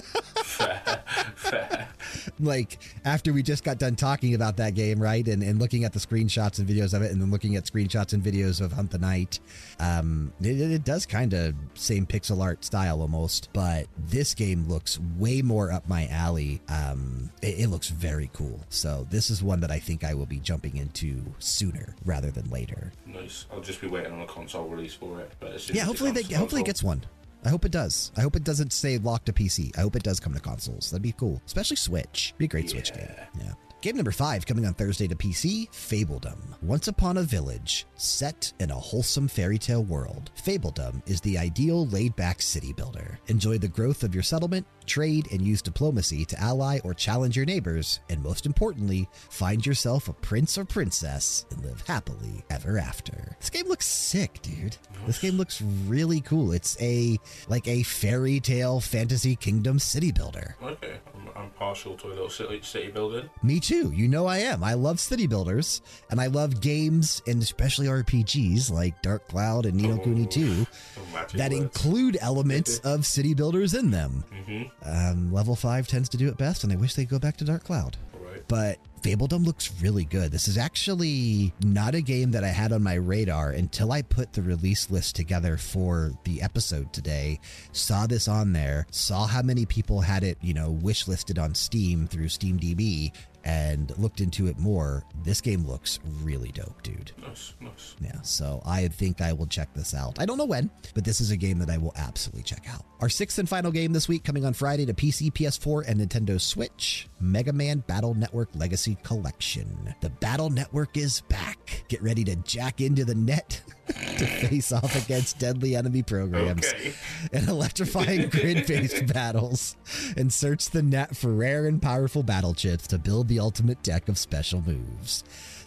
[2.40, 5.94] like after we just got done talking about that game, right, and and looking at
[5.94, 8.92] the screenshots and videos of it, and then looking at screenshots and videos of Hunt
[8.92, 9.40] the Night,
[9.80, 13.50] um, it, it does kind of same pixel art style almost.
[13.54, 16.62] But this game looks way more up my alley.
[16.70, 18.60] Um, it, it looks very cool.
[18.70, 22.50] So this is one that I think I will be jumping into sooner rather than
[22.50, 22.92] later.
[23.06, 23.46] Nice.
[23.52, 25.32] I'll just be waiting on a console release for it.
[25.40, 27.04] But as soon Yeah, hopefully they hopefully it gets one.
[27.46, 28.12] I hope it does.
[28.18, 29.78] I hope it doesn't stay locked to PC.
[29.78, 30.92] I hope it does come to consoles.
[30.92, 32.34] That'd be cool, especially Switch.
[32.38, 33.10] Be a great Switch game.
[33.40, 33.54] Yeah.
[33.80, 36.40] Game number five coming on Thursday to PC Fabledom.
[36.64, 41.86] Once upon a village, set in a wholesome fairy tale world, Fabledom is the ideal
[41.86, 43.20] laid back city builder.
[43.28, 47.46] Enjoy the growth of your settlement, trade, and use diplomacy to ally or challenge your
[47.46, 53.36] neighbors, and most importantly, find yourself a prince or princess and live happily ever after.
[53.40, 54.76] This game looks sick, dude.
[55.06, 56.52] This game looks really cool.
[56.52, 60.56] It's a like a fairy tale fantasy kingdom city builder.
[60.64, 60.98] Okay,
[61.38, 63.30] I'm, partial to a little city, city building.
[63.44, 63.92] Me too.
[63.92, 64.64] You know I am.
[64.64, 69.76] I love city builders, and I love games and especially RPGs like Dark Cloud and
[69.76, 70.66] Ni no Kuni 2
[70.98, 71.62] Oh, that words.
[71.62, 74.24] include elements of city builders in them.
[74.48, 74.72] Mhm.
[74.84, 77.46] Um, level 5 tends to do it best, and I wish they'd go back to
[77.46, 77.98] Dark Cloud.
[78.20, 78.44] Right.
[78.48, 80.34] But Fabledom looks really good.
[80.34, 84.34] This is actually not a game that I had on my radar until I put
[84.34, 87.40] the release list together for the episode today.
[87.72, 91.56] Saw this on there, saw how many people had it, you know, wish listed on
[91.56, 93.14] Steam through SteamDB,
[93.48, 95.06] and looked into it more.
[95.24, 97.14] This game looks really dope, dude.
[97.22, 97.96] Nice, nice.
[98.02, 100.20] Yeah, so I think I will check this out.
[100.20, 102.84] I don't know when, but this is a game that I will absolutely check out.
[103.00, 106.42] Our sixth and final game this week coming on Friday to PC, PS4, and Nintendo
[106.42, 109.96] Switch Mega Man Battle Network Legacy Collection.
[110.02, 111.86] The Battle Network is back.
[111.88, 116.94] Get ready to jack into the net to face off against deadly enemy programs Okay.
[117.32, 119.76] and electrifying grid based battles
[120.16, 124.10] and search the net for rare and powerful battle chips to build the ultimate deck
[124.10, 125.24] of special moves.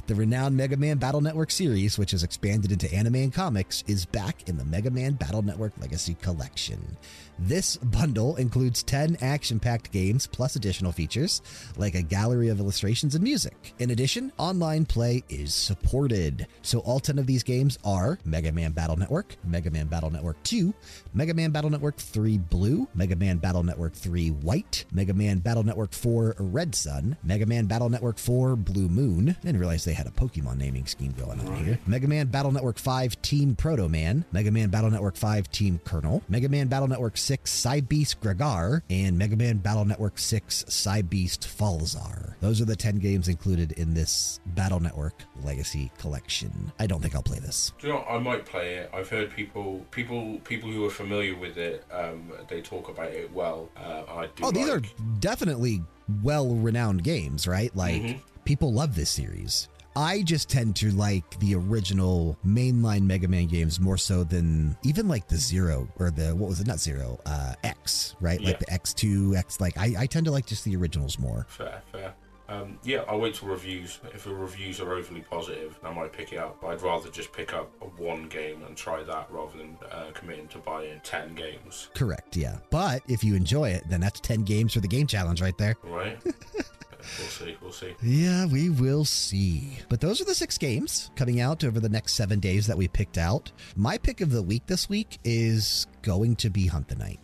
[0.07, 4.07] The renowned Mega Man Battle Network series, which has expanded into anime and comics, is
[4.07, 6.97] back in the Mega Man Battle Network Legacy Collection.
[7.43, 11.41] This bundle includes 10 action packed games plus additional features
[11.79, 13.73] like a gallery of illustrations and music.
[13.79, 16.47] In addition, online play is supported.
[16.61, 20.41] So, all 10 of these games are Mega Man Battle Network, Mega Man Battle Network
[20.43, 20.75] 2,
[21.15, 25.63] Mega Man Battle Network 3 Blue, Mega Man Battle Network 3 White, Mega Man Battle
[25.63, 29.31] Network 4 Red Sun, Mega Man Battle Network 4 Blue Moon.
[29.31, 31.79] I didn't realize they had a Pokemon naming scheme going on here.
[31.87, 36.23] Mega Man Battle Network 5 Team Proto Man, Mega Man Battle Network 5 Team Colonel,
[36.29, 42.35] Mega Man Battle Network 6 Cybeast Gregar, and Mega Man Battle Network 6 Cybeast Falzar.
[42.41, 45.15] Those are the 10 games included in this Battle Network
[45.45, 46.73] Legacy Collection.
[46.79, 47.73] I don't think I'll play this.
[47.79, 48.05] Do you know?
[48.09, 48.91] I might play it.
[48.93, 51.85] I've heard people, people, people who are familiar with it.
[51.93, 53.69] Um, they talk about it well.
[53.77, 54.45] Uh, I do.
[54.45, 54.83] Oh, these are
[55.21, 55.83] definitely
[56.23, 57.75] well renowned games, right?
[57.75, 58.21] Like, Mhm.
[58.45, 59.69] people love this series.
[59.97, 65.09] I just tend to like the original mainline Mega Man games more so than even
[65.09, 66.67] like the Zero or the, what was it?
[66.67, 68.41] Not Zero, uh, X, right?
[68.41, 69.61] Like the X2, X.
[69.61, 71.47] Like, I, I tend to like just the originals more.
[71.49, 72.15] Fair, fair.
[72.51, 74.01] Um, yeah, I'll wait till reviews.
[74.13, 76.61] If the reviews are overly positive, I might pick it up.
[76.61, 80.49] But I'd rather just pick up one game and try that rather than uh, committing
[80.49, 81.91] to buying ten games.
[81.95, 82.59] Correct, yeah.
[82.71, 85.77] But if you enjoy it, then that's 10 games for the game challenge right there.
[85.85, 86.19] Right?
[87.19, 87.57] we'll see.
[87.61, 87.95] We'll see.
[88.03, 89.79] Yeah, we will see.
[89.89, 92.89] But those are the six games coming out over the next seven days that we
[92.89, 93.51] picked out.
[93.77, 97.21] My pick of the week this week is going to be Hunt the Night.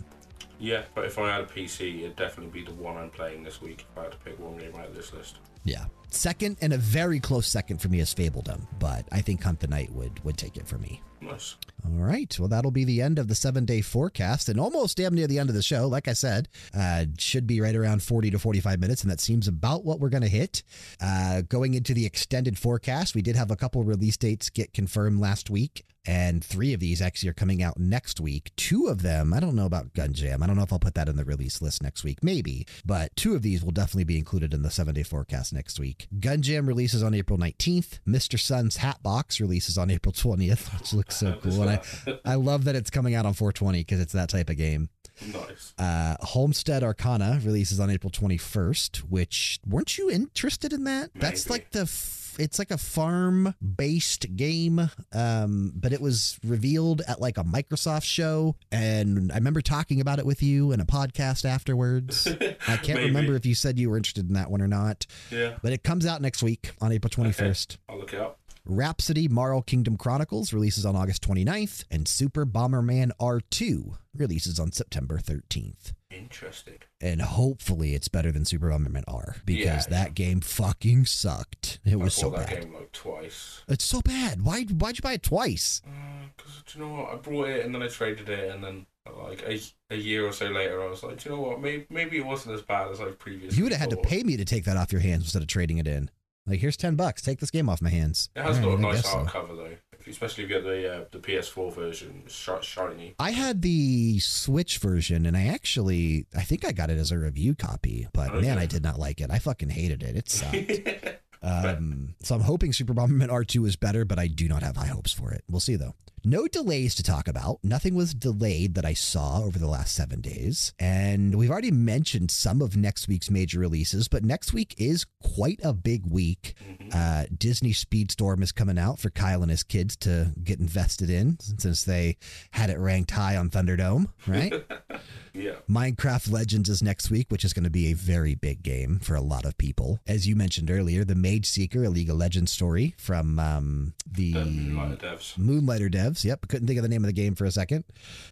[0.59, 3.61] Yeah, but if I had a PC, it'd definitely be the one I'm playing this
[3.61, 3.85] week.
[3.91, 5.39] If I had to pick one game out of this list.
[5.65, 5.85] Yeah.
[6.11, 9.67] Second, and a very close second for me is Fabledom, but I think Hunt the
[9.67, 11.03] Night would, would take it for me.
[11.21, 11.57] Nice.
[11.85, 12.35] All right.
[12.39, 15.39] Well, that'll be the end of the seven day forecast and almost damn near the
[15.39, 15.89] end of the show.
[15.89, 19.49] Like I said, uh, should be right around 40 to 45 minutes, and that seems
[19.49, 20.63] about what we're going to hit.
[21.01, 25.21] Uh, going into the extended forecast, we did have a couple release dates get confirmed
[25.21, 28.53] last week, and three of these actually are coming out next week.
[28.57, 30.43] Two of them, I don't know about Gun Jam.
[30.43, 33.15] I don't know if I'll put that in the release list next week, maybe, but
[33.17, 35.96] two of these will definitely be included in the seven day forecast next week.
[36.21, 38.01] Gun Jam releases on April 19th.
[38.07, 38.39] Mr.
[38.39, 41.63] Sun's Hat Box releases on April 20th, which looks so cool.
[41.63, 44.57] And I, I love that it's coming out on 420 because it's that type of
[44.57, 44.89] game.
[45.33, 45.73] Nice.
[45.79, 51.11] Uh, Homestead Arcana releases on April 21st, which weren't you interested in that?
[51.15, 51.83] That's like the.
[51.83, 57.45] F- it's like a farm based game, um, but it was revealed at like a
[57.45, 58.57] Microsoft show.
[58.71, 62.27] And I remember talking about it with you in a podcast afterwards.
[62.69, 65.57] I can't remember if you said you were interested in that one or not, Yeah,
[65.63, 67.77] but it comes out next week on April 21st.
[67.89, 68.39] I'll look it up.
[68.69, 75.19] Rhapsody Marl Kingdom Chronicles releases on August 29th, and Super Bomberman R2 releases on September
[75.19, 75.93] 13th.
[76.19, 76.79] Interesting.
[77.01, 81.79] And hopefully it's better than Super Bomberman R because Yeah, that game fucking sucked.
[81.85, 82.61] It was I so bought that bad.
[82.63, 83.63] game like twice.
[83.69, 84.43] It's so bad.
[84.45, 85.83] Why why'd you buy it twice?
[85.87, 85.91] Uh,
[86.37, 87.13] because do you know what?
[87.13, 88.87] I brought it and then I traded it, and then
[89.25, 91.61] like a, a year or so later, I was like, do you know what?
[91.61, 93.57] Maybe maybe it wasn't as bad as I previously.
[93.57, 95.49] You would have had to pay me to take that off your hands instead of
[95.49, 96.11] trading it in.
[96.49, 97.23] Like here's 10 bucks.
[97.23, 98.31] Take this game off my hands.
[98.37, 99.19] It has All got a right, I nice guess so.
[99.19, 103.15] art cover though, especially if you get the uh, the PS4 version, shiny.
[103.19, 107.19] I had the Switch version and I actually I think I got it as a
[107.19, 109.31] review copy, but man, I did not like it.
[109.31, 110.17] I fucking hated it.
[110.17, 111.23] It sucked.
[111.47, 114.87] Um, so I'm hoping Super Bomberman R2 is better, but I do not have high
[114.87, 115.45] hopes for it.
[115.49, 115.95] We'll see though.
[116.25, 117.61] No delays to talk about.
[117.63, 120.75] Nothing was delayed that I saw over the last seven days.
[120.77, 125.61] And we've already mentioned some of next week's major releases, but next week is quite
[125.63, 126.55] a big week.
[126.93, 131.39] Uh, Disney Speedstorm is coming out for Kyle and his kids to get invested in
[131.59, 132.17] since they
[132.51, 134.53] had it ranked high on Thunderdome, right?
[135.37, 135.53] yeah.
[135.69, 139.15] Minecraft Legends is next week, which is going to be a very big game for
[139.15, 139.99] a lot of people.
[140.07, 144.33] As you mentioned earlier, the Mage Seeker, a League of Legends story from um, the
[144.33, 145.39] The Moonlighter devs.
[145.39, 146.25] Moonlighter devs.
[146.25, 147.85] Yep, couldn't think of the name of the game for a second.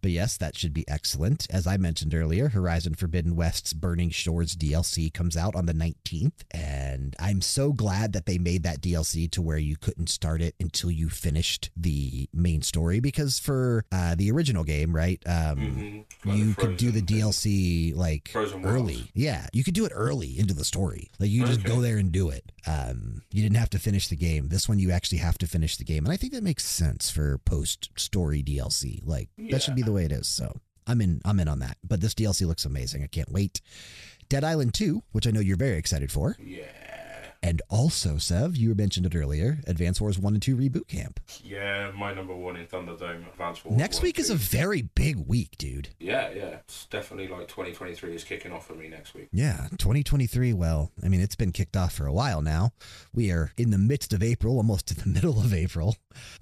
[0.03, 1.47] But yes, that should be excellent.
[1.51, 6.45] As I mentioned earlier, Horizon Forbidden West's Burning Shores DLC comes out on the 19th.
[6.53, 10.55] And I'm so glad that they made that DLC to where you couldn't start it
[10.61, 13.01] until you finished the main story.
[13.01, 15.23] Because for uh, the original game, right?
[15.27, 16.37] Um, Mhm.
[16.37, 18.77] You could do the DLC like Frozen Worlds.
[18.81, 19.11] early.
[19.15, 21.11] Yeah, you could do it early into the story.
[21.19, 21.69] Like you just Okay.
[21.69, 22.51] go there and do it.
[22.67, 24.49] Um, you didn't have to finish the game.
[24.49, 27.11] This one you actually have to finish the game, and I think that makes sense
[27.11, 29.01] for post story DLC.
[29.05, 30.27] Like that should be the way it is.
[30.29, 30.57] So
[30.87, 31.21] I'm in.
[31.25, 31.77] I'm in on that.
[31.83, 33.03] But this DLC looks amazing.
[33.03, 33.61] I can't wait.
[34.31, 36.37] Dead Island 2, which I know you're very excited for.
[36.43, 36.63] Yeah.
[37.45, 41.21] And also, Sev, you mentioned it earlier Advance Wars 1 and 2 Reboot Camp.
[41.43, 43.29] Yeah, my number one in Thunderdome.
[43.29, 43.77] Advance Wars.
[43.77, 45.91] Next 1, week is a very big week, dude.
[46.01, 46.61] Yeah, yeah.
[46.61, 49.29] It's definitely like 2023 is kicking off for me next week.
[49.31, 50.55] Yeah, 2023.
[50.55, 52.73] Well, I mean, it's been kicked off for a while now.
[53.13, 55.97] We are in the midst of April, almost in the middle of April.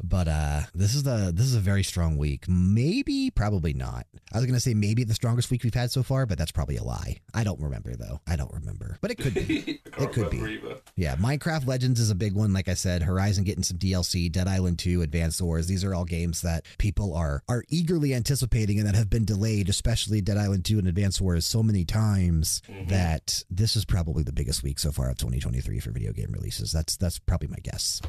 [0.05, 2.45] But uh this is the this is a very strong week.
[2.47, 4.07] Maybe, probably not.
[4.33, 6.77] I was gonna say maybe the strongest week we've had so far, but that's probably
[6.77, 7.17] a lie.
[7.35, 8.21] I don't remember though.
[8.27, 9.81] I don't remember, but it could be.
[9.99, 10.39] It could be.
[10.39, 10.77] either.
[10.95, 12.53] Yeah, Minecraft Legends is a big one.
[12.53, 15.67] Like I said, Horizon getting some DLC, Dead Island 2, Advanced Wars.
[15.67, 19.71] These are all games that people are are eagerly anticipating and that have been delayed,
[19.71, 24.33] especially Dead Island 2 and Advanced Wars so many times that this is probably the
[24.33, 26.73] biggest week so far of 2023 for video game releases.
[26.73, 28.03] That's that's probably my guess.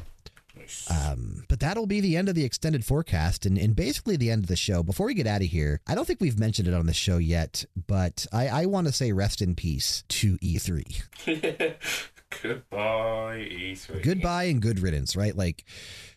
[0.88, 4.44] Um, but that'll be the end of the extended forecast and, and basically the end
[4.44, 4.82] of the show.
[4.82, 7.18] Before we get out of here, I don't think we've mentioned it on the show
[7.18, 11.76] yet, but I, I want to say rest in peace to E E3.
[12.42, 14.02] Goodbye, E3.
[14.02, 15.36] goodbye and good riddance, right?
[15.36, 15.64] Like,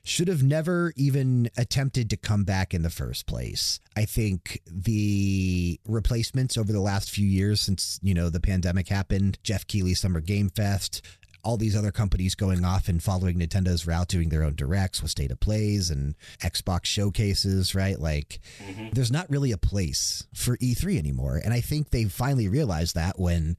[0.03, 3.79] should have never even attempted to come back in the first place.
[3.95, 9.37] I think the replacements over the last few years since, you know, the pandemic happened,
[9.43, 11.01] Geoff Keighley Summer Game Fest,
[11.43, 15.11] all these other companies going off and following Nintendo's route, doing their own directs with
[15.11, 17.97] state of plays and Xbox showcases, right?
[17.97, 18.89] Like, mm-hmm.
[18.91, 21.39] there's not really a place for E3 anymore.
[21.41, 23.55] And I think they finally realized that when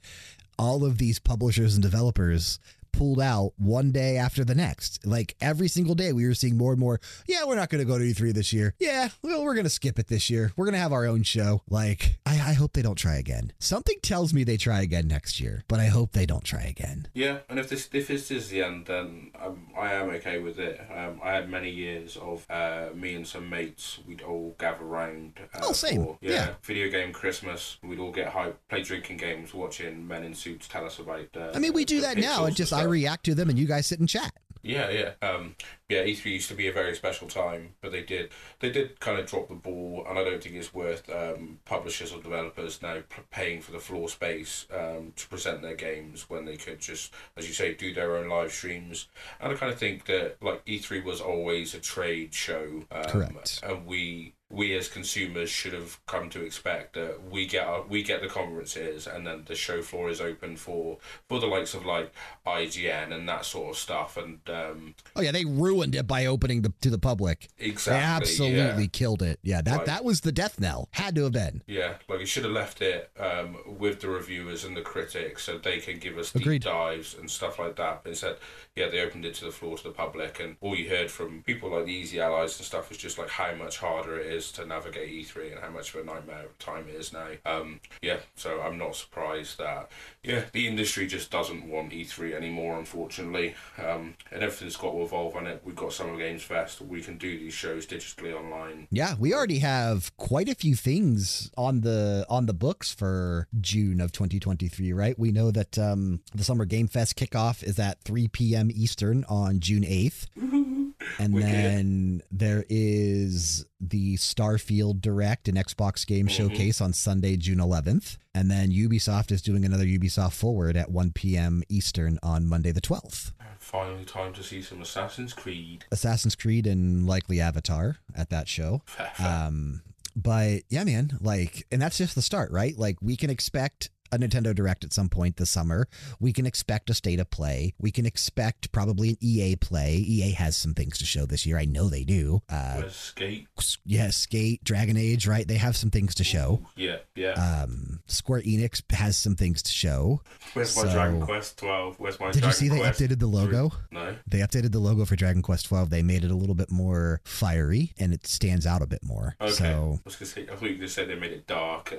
[0.58, 2.58] all of these publishers and developers
[2.92, 5.06] pulled out one day after the next.
[5.06, 7.00] Like every single day, we were seeing more and more.
[7.26, 8.74] Yeah, we're not going to go to E3 this year.
[8.78, 10.52] Yeah, well, we're going to skip it this year.
[10.56, 11.62] We're going to have our own show.
[11.68, 13.52] Like, I, I hope they don't try again.
[13.58, 17.08] Something tells me they try again next year, but I hope they don't try again.
[17.14, 20.58] Yeah, and if this if this is the end, then um, I am okay with
[20.58, 20.80] it.
[20.94, 23.98] Um, I had many years of uh, me and some mates.
[24.06, 25.34] We'd all gather round.
[25.54, 26.04] Uh, Oh, same.
[26.04, 26.54] For, Yeah.
[26.62, 27.76] video game Christmas.
[27.82, 31.28] We'd all get hyped, play drinking games, watching men in suits tell us about.
[31.36, 33.66] Uh, I mean, we do that now, and just I react to them, and you
[33.66, 34.32] guys sit and chat.
[34.62, 35.54] Yeah, yeah, um,
[35.88, 36.02] yeah.
[36.02, 39.26] E3 used to be a very special time, but they did they did kind of
[39.26, 43.22] drop the ball, and I don't think it's worth um, publishers or developers now p-
[43.30, 47.46] paying for the floor space um, to present their games when they could just, as
[47.46, 49.06] you say, do their own live streams.
[49.40, 53.60] And I kind of think that like E3 was always a trade show, um, Correct.
[53.62, 58.02] and we we as consumers should have come to expect that we get our, we
[58.02, 60.96] get the conferences and then the show floor is open for
[61.28, 62.10] for the likes of like
[62.46, 66.62] IGN and that sort of stuff and um, Oh yeah, they ruined it by opening
[66.62, 67.48] the, to the public.
[67.58, 68.88] exactly they absolutely yeah.
[68.92, 69.38] killed it.
[69.42, 69.86] Yeah, that Right.
[69.86, 70.88] that was the death knell.
[70.92, 71.62] Had to have been.
[71.66, 75.58] Yeah, like you should have left it um, with the reviewers and the critics so
[75.58, 76.62] they can give us Agreed.
[76.62, 78.02] deep dives and stuff like that.
[78.02, 78.36] But instead,
[78.74, 81.42] yeah, they opened it to the floor to the public, and all you heard from
[81.42, 84.37] people like the Easy Allies and stuff was just like how much harder it is
[84.52, 87.28] to navigate E3 and how much of a nightmare of time it is now.
[87.44, 89.90] Um, yeah, so I'm not surprised that
[90.22, 93.54] yeah the industry just doesn't want E3 anymore, unfortunately.
[93.78, 95.62] Um, and everything's got to evolve on it.
[95.64, 96.80] We've got Summer Games Fest.
[96.80, 98.88] We can do these shows digitally online.
[98.90, 104.00] Yeah, we already have quite a few things on the on the books for June
[104.00, 105.18] of 2023, right?
[105.18, 108.70] We know that um, the Summer Game Fest kickoff is at 3 p.m.
[108.72, 110.26] Eastern on June 8th.
[111.18, 111.50] And Wicked.
[111.50, 118.16] then there is the Starfield Direct and Xbox Game Showcase on Sunday, June 11th.
[118.34, 121.62] And then Ubisoft is doing another Ubisoft Forward at 1 p.m.
[121.68, 123.32] Eastern on Monday, the 12th.
[123.58, 125.84] Finally, time to see some Assassin's Creed.
[125.92, 128.82] Assassin's Creed and likely Avatar at that show.
[129.18, 129.82] Um,
[130.16, 132.76] but yeah, man, like, and that's just the start, right?
[132.76, 135.88] Like, we can expect a Nintendo Direct at some point this summer.
[136.20, 137.74] We can expect a state of play.
[137.78, 139.94] We can expect probably an EA play.
[139.96, 141.58] EA has some things to show this year.
[141.58, 142.42] I know they do.
[142.48, 143.48] Uh, Where's Skate?
[143.84, 145.46] yeah, Skate, Dragon Age, right?
[145.46, 146.60] They have some things to show.
[146.76, 147.32] Yeah, yeah.
[147.32, 150.22] Um, Square Enix has some things to show.
[150.54, 151.96] Where's my Dragon Quest 12?
[151.98, 152.34] Where's my Dragon Quest?
[152.34, 153.72] Did you Dragon see they Quest updated the logo?
[153.90, 154.16] No.
[154.26, 155.90] They updated the logo for Dragon Quest 12.
[155.90, 159.36] They made it a little bit more fiery and it stands out a bit more.
[159.40, 159.52] Okay.
[159.52, 160.46] So I was gonna say.
[160.50, 161.94] I thought you just said they made it dark.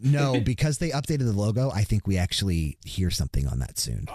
[0.00, 4.06] No, because they updated the logo, I think we actually hear something on that soon.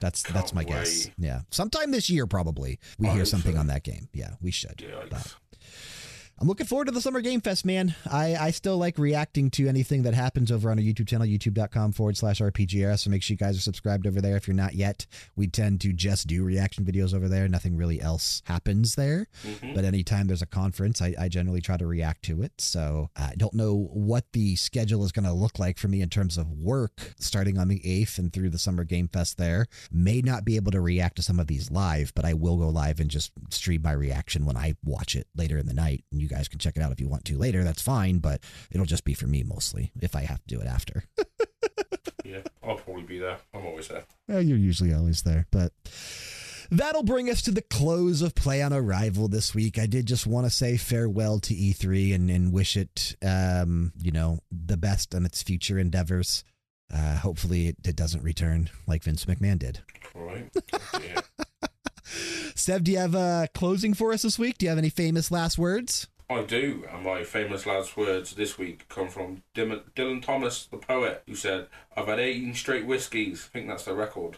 [0.00, 1.10] That's that's my can't guess.
[1.18, 3.60] Yeah, sometime this year probably we I hear something so.
[3.60, 4.08] on that game.
[4.12, 4.78] Yeah, we should.
[4.78, 5.34] Yikes.
[6.42, 7.94] I'm looking forward to the Summer Game Fest, man.
[8.10, 11.92] I, I still like reacting to anything that happens over on our YouTube channel, youtube.com
[11.92, 12.98] forward slash RPGera.
[12.98, 15.04] So make sure you guys are subscribed over there if you're not yet.
[15.36, 17.46] We tend to just do reaction videos over there.
[17.46, 19.26] Nothing really else happens there.
[19.44, 19.74] Mhm.
[19.74, 22.58] But anytime there's a conference, I, I generally try to react to it.
[22.58, 26.08] So I don't know what the schedule is going to look like for me in
[26.08, 29.66] terms of work starting on the 8th and through the Summer Game Fest there.
[29.92, 32.70] May not be able to react to some of these live, but I will go
[32.70, 36.02] live and just stream my reaction when I watch it later in the night.
[36.10, 37.64] And you guys can check it out if you want to later.
[37.64, 40.66] That's fine, but it'll just be for me mostly if I have to do it
[40.66, 41.04] after.
[42.24, 43.38] Yeah, I'll probably be there.
[43.52, 44.04] I'm always there.
[44.28, 45.72] Well, you're usually always there, but
[46.70, 49.78] that'll bring us to the close of Play on Arrival this week.
[49.78, 54.12] I did just want to say farewell to E3 and, and wish it, um, you
[54.12, 56.44] know, the best on its future endeavors.
[56.92, 59.80] Uh, hopefully, it, it doesn't return like Vince McMahon did.
[60.14, 60.50] All right.
[61.02, 61.20] Yeah.
[62.54, 64.58] Sev, do you have a closing for us this week?
[64.58, 66.08] Do you have any famous last words?
[66.30, 70.76] I do, and my famous last words this week come from Dylan, Dylan Thomas, the
[70.76, 71.66] poet, who said,
[71.96, 73.48] I've had 18 straight whiskies.
[73.50, 74.36] I think that's the record.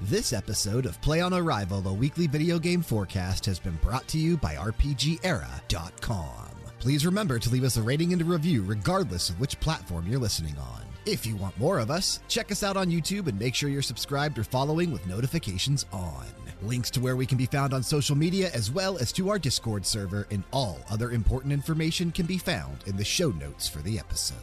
[0.00, 4.18] This episode of Play on Arrival, the weekly video game forecast, has been brought to
[4.18, 6.48] you by RPGera.com.
[6.80, 10.18] Please remember to leave us a rating and a review regardless of which platform you're
[10.18, 10.82] listening on.
[11.06, 13.80] If you want more of us, check us out on YouTube and make sure you're
[13.80, 16.26] subscribed or following with notifications on
[16.62, 19.38] links to where we can be found on social media, as well as to our
[19.38, 23.78] Discord server, and all other important information can be found in the show notes for
[23.80, 24.36] the episode.